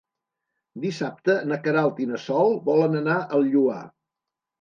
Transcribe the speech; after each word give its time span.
Dissabte 0.85 1.35
na 1.51 1.59
Queralt 1.67 2.01
i 2.05 2.07
na 2.13 2.21
Sol 2.23 2.57
volen 2.71 2.97
anar 3.01 3.19
al 3.39 3.45
Lloar. 3.51 3.83